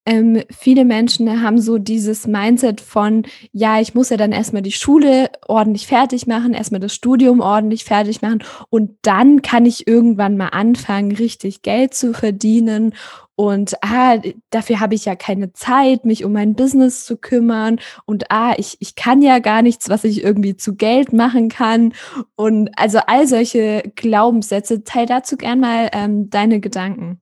[0.07, 4.71] ähm, viele Menschen haben so dieses Mindset von, ja, ich muss ja dann erstmal die
[4.71, 10.37] Schule ordentlich fertig machen, erstmal das Studium ordentlich fertig machen und dann kann ich irgendwann
[10.37, 12.93] mal anfangen, richtig Geld zu verdienen.
[13.35, 14.17] Und ah,
[14.49, 17.79] dafür habe ich ja keine Zeit, mich um mein Business zu kümmern.
[18.05, 21.93] Und ah, ich, ich kann ja gar nichts, was ich irgendwie zu Geld machen kann.
[22.35, 27.21] Und also all solche Glaubenssätze, teil dazu gern mal ähm, deine Gedanken.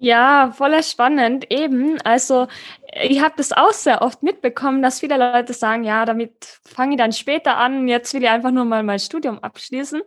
[0.00, 1.98] Ja, voller spannend, eben.
[2.04, 2.46] Also,
[3.02, 6.98] ich habe das auch sehr oft mitbekommen, dass viele Leute sagen: „Ja, damit fange ich
[6.98, 7.88] dann später an.
[7.88, 10.00] Jetzt will ich einfach nur mal mein Studium abschließen.“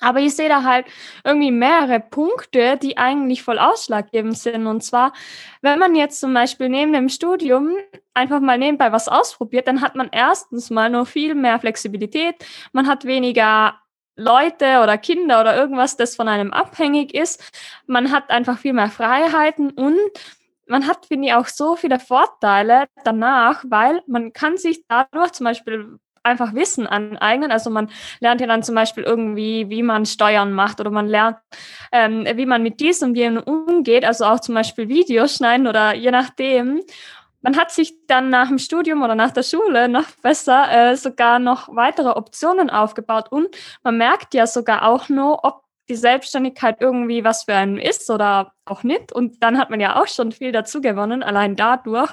[0.00, 0.86] Aber ich sehe da halt
[1.24, 4.66] irgendwie mehrere Punkte, die eigentlich voll ausschlaggebend sind.
[4.66, 5.12] Und zwar,
[5.62, 7.70] wenn man jetzt zum Beispiel neben dem Studium
[8.14, 12.36] einfach mal nebenbei was ausprobiert, dann hat man erstens mal noch viel mehr Flexibilität.
[12.72, 13.76] Man hat weniger
[14.16, 17.42] Leute oder Kinder oder irgendwas, das von einem abhängig ist.
[17.86, 19.98] Man hat einfach viel mehr Freiheiten und
[20.66, 25.44] man hat, finde ich, auch so viele Vorteile danach, weil man kann sich dadurch zum
[25.44, 27.50] Beispiel einfach Wissen aneignen.
[27.50, 27.88] Also man
[28.20, 31.38] lernt ja dann zum Beispiel irgendwie, wie man Steuern macht oder man lernt,
[31.92, 35.94] ähm, wie man mit diesem und jenem umgeht, also auch zum Beispiel Videos schneiden oder
[35.94, 36.82] je nachdem
[37.42, 41.38] man hat sich dann nach dem Studium oder nach der Schule noch besser äh, sogar
[41.38, 43.48] noch weitere Optionen aufgebaut und
[43.82, 48.52] man merkt ja sogar auch nur, ob die Selbstständigkeit irgendwie was für einen ist oder
[48.64, 49.12] auch nicht.
[49.12, 52.12] Und dann hat man ja auch schon viel dazu gewonnen, allein dadurch.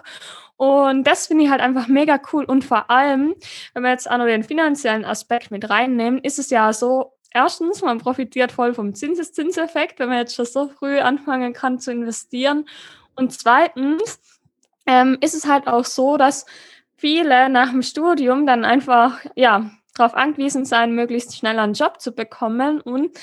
[0.58, 2.46] Und das finde ich halt einfach mega cool.
[2.46, 3.34] Und vor allem,
[3.74, 7.82] wenn wir jetzt auch noch den finanziellen Aspekt mit reinnehmen, ist es ja so, erstens,
[7.82, 12.66] man profitiert voll vom Zinseszinseffekt, wenn man jetzt schon so früh anfangen kann zu investieren.
[13.16, 14.20] Und zweitens,
[14.86, 16.46] ähm, ist es halt auch so, dass
[16.96, 22.14] viele nach dem Studium dann einfach ja darauf angewiesen sein, möglichst schnell einen Job zu
[22.14, 23.18] bekommen und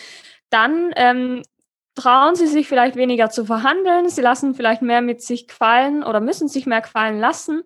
[0.50, 1.42] dann ähm,
[1.94, 6.20] trauen sie sich vielleicht weniger zu verhandeln, sie lassen vielleicht mehr mit sich gefallen oder
[6.20, 7.62] müssen sich mehr gefallen lassen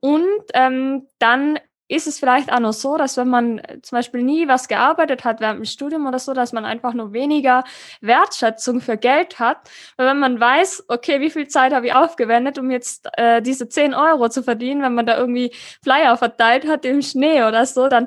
[0.00, 4.22] und ähm, dann ist es vielleicht auch noch so, dass wenn man äh, zum Beispiel
[4.22, 7.64] nie was gearbeitet hat während dem Studium oder so, dass man einfach nur weniger
[8.00, 9.70] Wertschätzung für Geld hat.
[9.96, 13.68] Weil wenn man weiß, okay, wie viel Zeit habe ich aufgewendet, um jetzt äh, diese
[13.68, 17.88] 10 Euro zu verdienen, wenn man da irgendwie Flyer verteilt hat im Schnee oder so,
[17.88, 18.06] dann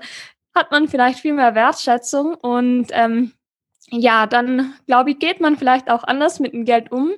[0.53, 3.33] hat man vielleicht viel mehr Wertschätzung und ähm,
[3.89, 7.11] ja, dann glaube ich, geht man vielleicht auch anders mit dem Geld um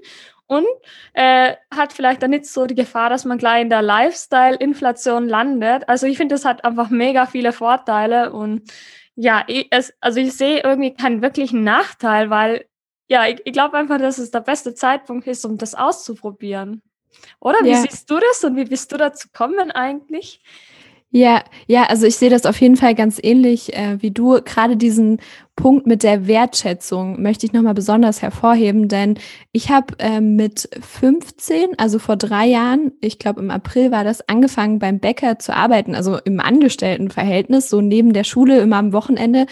[0.48, 0.66] und
[1.14, 5.88] äh, hat vielleicht dann nicht so die Gefahr, dass man gleich in der Lifestyle-Inflation landet.
[5.88, 8.72] Also ich finde, das hat einfach mega viele Vorteile und
[9.16, 12.66] ja, ich, es, also ich sehe irgendwie keinen wirklichen Nachteil, weil
[13.08, 16.82] ja, ich, ich glaube einfach, dass es der beste Zeitpunkt ist, um das auszuprobieren.
[17.40, 17.78] Oder wie ja.
[17.78, 20.42] siehst du das und wie bist du dazu gekommen eigentlich?
[21.16, 24.42] Ja, ja, also ich sehe das auf jeden Fall ganz ähnlich äh, wie du.
[24.44, 25.20] Gerade diesen
[25.56, 29.20] Punkt mit der Wertschätzung möchte ich nochmal besonders hervorheben, denn
[29.52, 34.28] ich habe äh, mit 15, also vor drei Jahren, ich glaube im April war das,
[34.28, 39.46] angefangen beim Bäcker zu arbeiten, also im Angestelltenverhältnis, so neben der Schule immer am Wochenende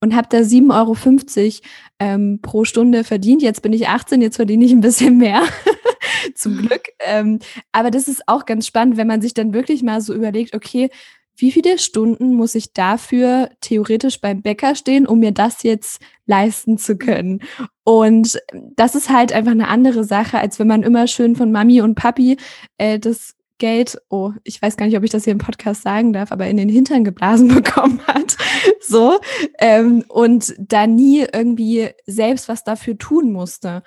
[0.00, 1.66] und habe da 7,50 Euro
[1.98, 3.42] ähm, pro Stunde verdient.
[3.42, 5.42] Jetzt bin ich 18, jetzt verdiene ich ein bisschen mehr.
[6.34, 6.58] Zum.
[6.58, 6.88] Glück.
[7.00, 7.38] Ähm,
[7.72, 10.90] aber das ist auch ganz spannend, wenn man sich dann wirklich mal so überlegt, okay,
[11.36, 16.78] wie viele Stunden muss ich dafür theoretisch beim Bäcker stehen, um mir das jetzt leisten
[16.78, 17.42] zu können?
[17.84, 21.80] Und das ist halt einfach eine andere Sache, als wenn man immer schön von Mami
[21.80, 22.36] und Papi
[22.76, 26.12] äh, das Geld, oh, ich weiß gar nicht, ob ich das hier im Podcast sagen
[26.12, 28.36] darf, aber in den Hintern geblasen bekommen hat.
[28.80, 29.18] so.
[29.58, 33.82] Ähm, und da nie irgendwie selbst was dafür tun musste.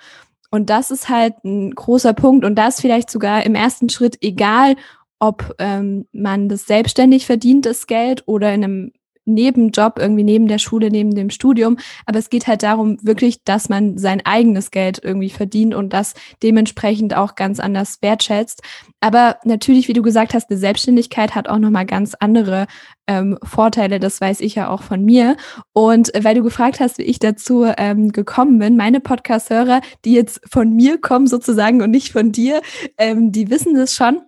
[0.52, 2.44] Und das ist halt ein großer Punkt.
[2.44, 4.76] Und da ist vielleicht sogar im ersten Schritt egal,
[5.18, 8.92] ob ähm, man das selbstständig verdient, das Geld, oder in einem
[9.24, 11.76] Nebenjob, irgendwie neben der Schule, neben dem Studium.
[12.06, 16.14] Aber es geht halt darum, wirklich, dass man sein eigenes Geld irgendwie verdient und das
[16.42, 18.62] dementsprechend auch ganz anders wertschätzt.
[19.00, 22.66] Aber natürlich, wie du gesagt hast, eine Selbstständigkeit hat auch nochmal ganz andere
[23.06, 24.00] ähm, Vorteile.
[24.00, 25.36] Das weiß ich ja auch von mir.
[25.72, 30.40] Und weil du gefragt hast, wie ich dazu ähm, gekommen bin, meine Podcast-Hörer, die jetzt
[30.50, 32.60] von mir kommen sozusagen und nicht von dir,
[32.98, 34.20] ähm, die wissen das schon.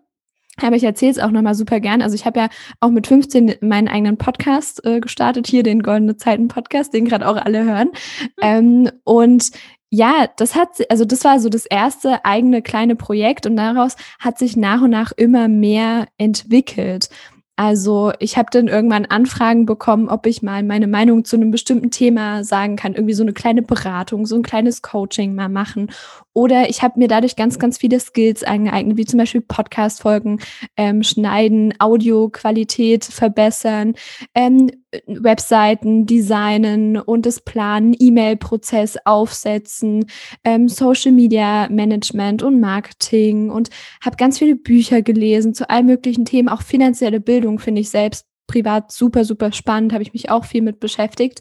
[0.62, 2.02] Aber ich erzähle es auch nochmal super gern.
[2.02, 2.48] Also ich habe ja
[2.80, 7.28] auch mit 15 meinen eigenen Podcast äh, gestartet, hier den Goldene Zeiten Podcast, den gerade
[7.28, 7.88] auch alle hören.
[7.88, 8.42] Mhm.
[8.42, 9.50] Ähm, und
[9.90, 14.38] ja, das hat, also das war so das erste eigene kleine Projekt und daraus hat
[14.38, 17.08] sich nach und nach immer mehr entwickelt.
[17.56, 21.92] Also ich habe dann irgendwann Anfragen bekommen, ob ich mal meine Meinung zu einem bestimmten
[21.92, 25.92] Thema sagen kann, irgendwie so eine kleine Beratung, so ein kleines Coaching mal machen.
[26.34, 30.40] Oder ich habe mir dadurch ganz, ganz viele Skills angeeignet, wie zum Beispiel Podcast-Folgen
[30.76, 33.94] ähm, schneiden, Audioqualität verbessern,
[34.34, 34.70] ähm,
[35.06, 40.06] Webseiten designen und das Planen, E-Mail-Prozess aufsetzen,
[40.44, 43.70] ähm, Social Media Management und Marketing und
[44.04, 46.48] habe ganz viele Bücher gelesen zu allen möglichen Themen.
[46.48, 50.62] Auch finanzielle Bildung finde ich selbst privat super, super spannend, habe ich mich auch viel
[50.62, 51.40] mit beschäftigt.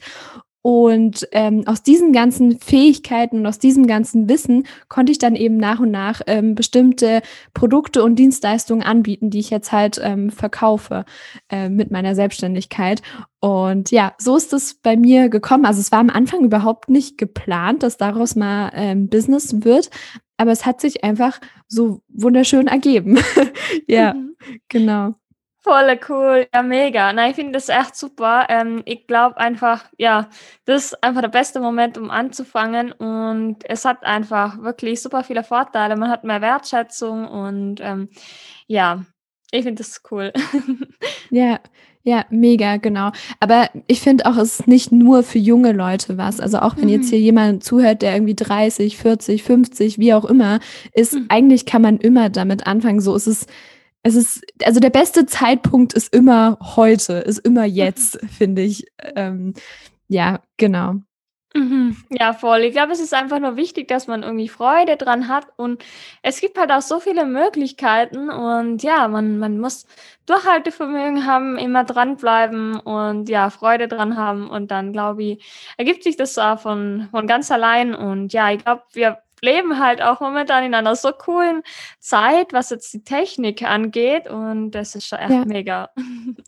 [0.63, 5.57] Und ähm, aus diesen ganzen Fähigkeiten und aus diesem ganzen Wissen konnte ich dann eben
[5.57, 7.21] nach und nach ähm, bestimmte
[7.53, 11.03] Produkte und Dienstleistungen anbieten, die ich jetzt halt ähm, verkaufe
[11.49, 13.01] äh, mit meiner Selbstständigkeit.
[13.41, 15.65] Und ja, so ist es bei mir gekommen.
[15.65, 19.89] Also es war am Anfang überhaupt nicht geplant, dass daraus mal ähm, Business wird,
[20.37, 23.19] aber es hat sich einfach so wunderschön ergeben.
[23.87, 24.37] ja, mhm.
[24.69, 25.15] genau.
[25.63, 27.13] Voll cool, ja, mega.
[27.13, 28.47] Nein, ich finde das echt super.
[28.49, 30.27] Ähm, ich glaube einfach, ja,
[30.65, 32.91] das ist einfach der beste Moment, um anzufangen.
[32.91, 35.95] Und es hat einfach wirklich super viele Vorteile.
[35.95, 38.09] Man hat mehr Wertschätzung und ähm,
[38.67, 39.05] ja,
[39.51, 40.33] ich finde das cool.
[41.29, 41.59] ja,
[42.05, 43.11] ja, mega, genau.
[43.39, 46.41] Aber ich finde auch, es ist nicht nur für junge Leute was.
[46.41, 46.89] Also auch wenn mhm.
[46.89, 50.59] jetzt hier jemand zuhört, der irgendwie 30, 40, 50, wie auch immer
[50.93, 51.27] ist, mhm.
[51.29, 52.99] eigentlich kann man immer damit anfangen.
[52.99, 53.47] So ist es
[54.03, 58.85] es ist, also der beste Zeitpunkt ist immer heute, ist immer jetzt, finde ich.
[59.15, 59.53] Ähm,
[60.09, 60.95] ja, genau.
[61.55, 61.97] Mhm.
[62.09, 62.61] Ja, voll.
[62.61, 65.83] Ich glaube, es ist einfach nur wichtig, dass man irgendwie Freude dran hat und
[66.23, 69.85] es gibt halt auch so viele Möglichkeiten und ja, man, man muss
[70.25, 76.17] Durchhaltevermögen haben, immer dranbleiben und ja, Freude dran haben und dann, glaube ich, ergibt sich
[76.17, 80.63] das auch von, von ganz allein und ja, ich glaube, wir leben halt auch momentan
[80.63, 81.61] in einer so coolen
[81.99, 84.29] Zeit, was jetzt die Technik angeht.
[84.29, 85.45] Und das ist schon echt ja.
[85.45, 85.89] mega.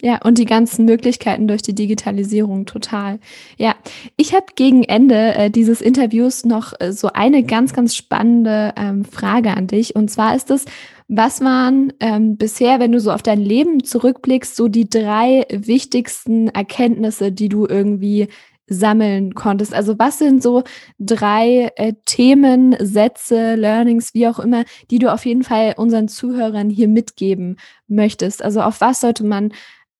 [0.01, 3.19] Ja, und die ganzen Möglichkeiten durch die Digitalisierung total.
[3.57, 3.75] Ja,
[4.17, 9.03] ich habe gegen Ende äh, dieses Interviews noch äh, so eine ganz, ganz spannende ähm,
[9.03, 9.95] Frage an dich.
[9.95, 10.65] Und zwar ist es,
[11.07, 16.47] was waren ähm, bisher, wenn du so auf dein Leben zurückblickst, so die drei wichtigsten
[16.49, 18.27] Erkenntnisse, die du irgendwie
[18.67, 19.73] sammeln konntest?
[19.73, 20.63] Also was sind so
[20.99, 26.69] drei äh, Themen, Sätze, Learnings, wie auch immer, die du auf jeden Fall unseren Zuhörern
[26.69, 28.43] hier mitgeben möchtest?
[28.43, 29.51] Also auf was sollte man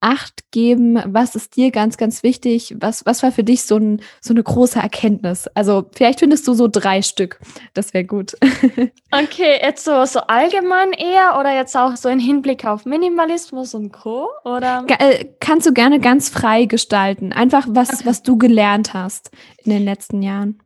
[0.06, 1.02] Acht geben?
[1.04, 2.76] Was ist dir ganz, ganz wichtig?
[2.80, 5.48] Was, was war für dich so, ein, so eine große Erkenntnis?
[5.56, 7.40] Also vielleicht findest du so drei Stück.
[7.74, 8.38] Das wäre gut.
[9.12, 13.92] okay, jetzt so, so allgemein eher oder jetzt auch so in Hinblick auf Minimalismus und
[13.92, 14.30] Co.
[14.44, 14.86] Oder?
[14.90, 17.34] Äh, kannst du gerne ganz frei gestalten.
[17.34, 18.04] Einfach was, okay.
[18.06, 19.32] was du gelernt hast
[19.64, 20.60] in den letzten Jahren.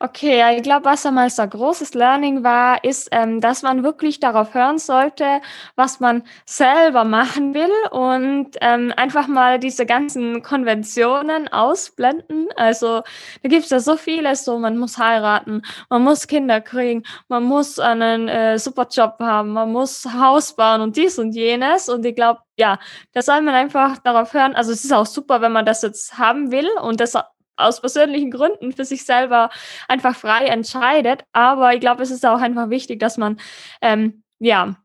[0.00, 4.20] Okay, ich glaube, was einmal so ein großes Learning war, ist, ähm, dass man wirklich
[4.20, 5.40] darauf hören sollte,
[5.76, 12.48] was man selber machen will und ähm, einfach mal diese ganzen Konventionen ausblenden.
[12.56, 13.02] Also
[13.42, 17.44] da gibt es ja so vieles, so man muss heiraten, man muss Kinder kriegen, man
[17.44, 21.88] muss einen äh, super Job haben, man muss Haus bauen und dies und jenes.
[21.88, 22.78] Und ich glaube, ja,
[23.12, 24.54] da soll man einfach darauf hören.
[24.54, 27.16] Also es ist auch super, wenn man das jetzt haben will und das
[27.56, 29.50] aus persönlichen Gründen für sich selber
[29.88, 31.24] einfach frei entscheidet.
[31.32, 33.38] Aber ich glaube, es ist auch einfach wichtig, dass man
[33.80, 34.76] ähm, ja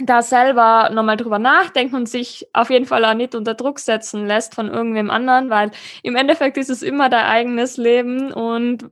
[0.00, 4.26] da selber nochmal drüber nachdenkt und sich auf jeden Fall auch nicht unter Druck setzen
[4.26, 5.70] lässt von irgendwem anderen, weil
[6.02, 8.90] im Endeffekt ist es immer dein eigenes Leben und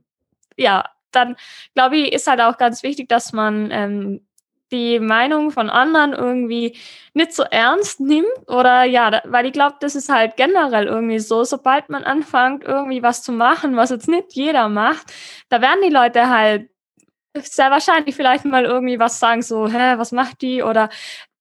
[0.57, 1.35] ja, dann
[1.75, 4.26] glaube ich, ist halt auch ganz wichtig, dass man ähm,
[4.71, 6.77] die Meinung von anderen irgendwie
[7.13, 11.43] nicht so ernst nimmt oder ja, weil ich glaube, das ist halt generell irgendwie so,
[11.43, 15.13] sobald man anfängt, irgendwie was zu machen, was jetzt nicht jeder macht,
[15.49, 16.69] da werden die Leute halt
[17.43, 20.63] sehr wahrscheinlich vielleicht mal irgendwie was sagen, so, hä, was macht die?
[20.63, 20.89] Oder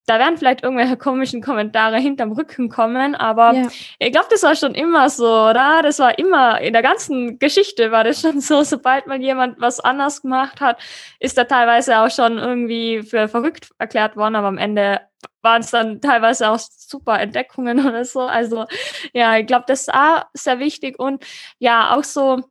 [0.07, 3.69] da werden vielleicht irgendwelche komischen Kommentare hinterm Rücken kommen, aber ja.
[3.99, 5.81] ich glaube, das war schon immer so, oder?
[5.83, 9.81] Das war immer, in der ganzen Geschichte war das schon so, sobald mal jemand was
[9.81, 10.81] anders gemacht hat,
[11.19, 15.01] ist er teilweise auch schon irgendwie für verrückt erklärt worden, aber am Ende
[15.43, 18.21] waren es dann teilweise auch super Entdeckungen oder so.
[18.21, 18.67] Also
[19.13, 21.25] ja, ich glaube, das ist auch sehr wichtig und
[21.59, 22.43] ja, auch so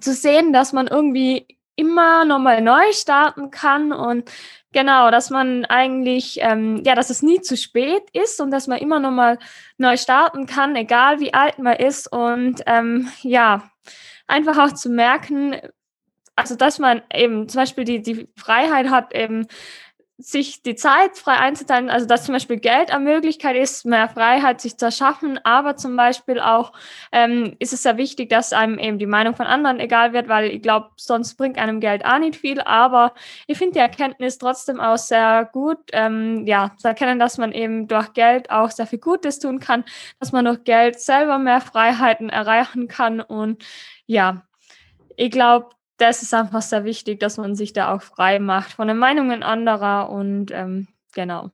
[0.00, 4.30] zu sehen, dass man irgendwie immer nochmal neu starten kann und
[4.72, 8.78] genau, dass man eigentlich, ähm, ja, dass es nie zu spät ist und dass man
[8.78, 9.38] immer nochmal
[9.78, 13.70] neu starten kann, egal wie alt man ist und ähm, ja,
[14.26, 15.56] einfach auch zu merken,
[16.36, 19.46] also dass man eben zum Beispiel die, die Freiheit hat, eben
[20.16, 24.60] sich die Zeit frei einzuteilen, also dass zum Beispiel Geld eine Möglichkeit ist, mehr Freiheit
[24.60, 26.72] sich zu erschaffen, aber zum Beispiel auch
[27.10, 30.50] ähm, ist es sehr wichtig, dass einem eben die Meinung von anderen egal wird, weil
[30.50, 33.12] ich glaube, sonst bringt einem Geld auch nicht viel, aber
[33.48, 37.88] ich finde die Erkenntnis trotzdem auch sehr gut, ähm, ja, zu erkennen, dass man eben
[37.88, 39.84] durch Geld auch sehr viel Gutes tun kann,
[40.20, 43.64] dass man durch Geld selber mehr Freiheiten erreichen kann und
[44.06, 44.42] ja,
[45.16, 48.88] ich glaube, das ist einfach sehr wichtig, dass man sich da auch frei macht von
[48.88, 51.50] den Meinungen anderer und ähm, genau.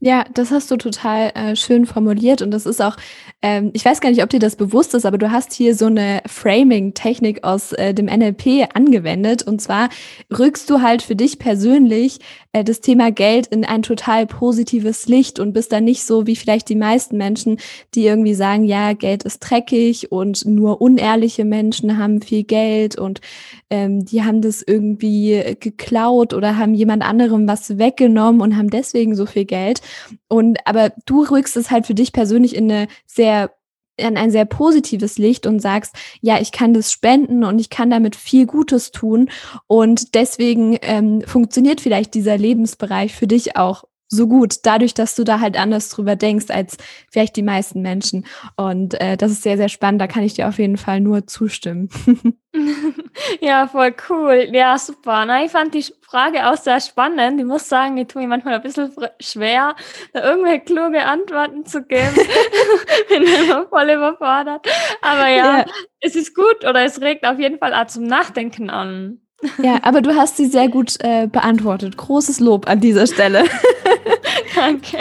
[0.00, 2.98] Ja, das hast du total äh, schön formuliert und das ist auch,
[3.40, 5.86] ähm, ich weiß gar nicht, ob dir das bewusst ist, aber du hast hier so
[5.86, 9.88] eine Framing-Technik aus äh, dem NLP angewendet und zwar
[10.36, 12.18] rückst du halt für dich persönlich
[12.52, 16.36] äh, das Thema Geld in ein total positives Licht und bist dann nicht so wie
[16.36, 17.56] vielleicht die meisten Menschen,
[17.94, 23.22] die irgendwie sagen, ja, Geld ist dreckig und nur unehrliche Menschen haben viel Geld und
[23.70, 29.16] ähm, die haben das irgendwie geklaut oder haben jemand anderem was weggenommen und haben deswegen
[29.16, 29.82] so viel Geld.
[30.28, 33.50] Und aber du rückst es halt für dich persönlich in eine sehr
[33.96, 37.90] in ein sehr positives Licht und sagst, ja, ich kann das spenden und ich kann
[37.90, 39.30] damit viel Gutes tun.
[39.68, 43.84] Und deswegen ähm, funktioniert vielleicht dieser Lebensbereich für dich auch
[44.14, 46.76] so gut, dadurch, dass du da halt anders drüber denkst als
[47.10, 48.26] vielleicht die meisten Menschen.
[48.56, 50.00] Und äh, das ist sehr, sehr spannend.
[50.00, 51.88] Da kann ich dir auf jeden Fall nur zustimmen.
[53.40, 54.48] ja, voll cool.
[54.52, 55.24] Ja, super.
[55.26, 57.40] Na, ich fand die Frage auch sehr spannend.
[57.40, 59.74] Ich muss sagen, ich tue mir manchmal ein bisschen schwer,
[60.12, 62.14] da irgendwelche kluge Antworten zu geben.
[63.08, 64.66] Bin immer voll überfordert.
[65.02, 65.64] Aber ja, ja,
[66.00, 69.20] es ist gut oder es regt auf jeden Fall auch zum Nachdenken an.
[69.62, 71.96] Ja, aber du hast sie sehr gut äh, beantwortet.
[71.96, 73.44] Großes Lob an dieser Stelle.
[74.54, 74.98] Danke.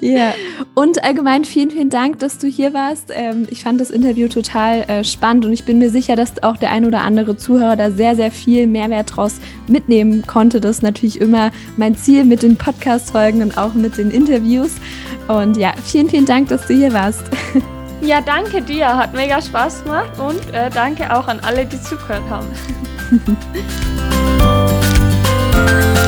[0.00, 0.34] Ja,
[0.74, 3.10] und allgemein vielen, vielen Dank, dass du hier warst.
[3.14, 6.56] Ähm, ich fand das Interview total äh, spannend und ich bin mir sicher, dass auch
[6.56, 10.60] der ein oder andere Zuhörer da sehr, sehr viel Mehrwert draus mitnehmen konnte.
[10.60, 14.76] Das ist natürlich immer mein Ziel mit den Podcast-Folgen und auch mit den Interviews.
[15.28, 17.24] Und ja, vielen, vielen Dank, dass du hier warst.
[18.00, 18.96] Ja, danke dir.
[18.96, 22.46] Hat mega Spaß gemacht und äh, danke auch an alle, die zugehört haben.